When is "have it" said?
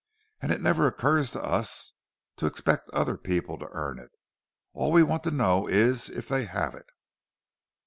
6.45-6.87